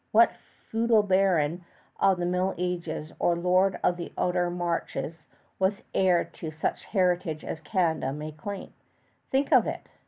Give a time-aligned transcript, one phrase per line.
[0.11, 1.63] What feudal baron
[1.99, 5.27] of the Middle Ages, or Lord of the Outer Marches,
[5.59, 8.73] was heir to such heritage as Canada may claim?
[9.29, 9.89] Think of it!